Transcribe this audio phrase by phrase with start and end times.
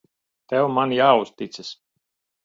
[0.53, 1.69] Tev man jāuzticas.